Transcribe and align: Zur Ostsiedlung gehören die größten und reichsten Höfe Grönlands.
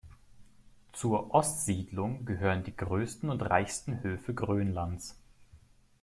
Zur 0.93 1.31
Ostsiedlung 1.31 2.25
gehören 2.25 2.63
die 2.63 2.75
größten 2.75 3.29
und 3.29 3.39
reichsten 3.41 4.01
Höfe 4.01 4.33
Grönlands. 4.33 5.15